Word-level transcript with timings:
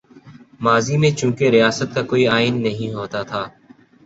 ماضی 0.59 0.95
میں 0.97 1.11
چونکہ 1.11 1.49
ریاست 1.49 1.93
کا 1.95 2.01
کوئی 2.01 2.27
آئین 2.27 2.61
نہیں 2.61 2.93
ہوتا 2.93 3.21
تھا۔ 3.23 3.43